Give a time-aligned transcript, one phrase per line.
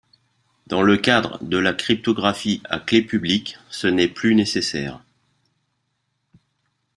[0.65, 5.03] Dans le cadre de la cryptographie à clef publique, ce n'est plus nécessaire.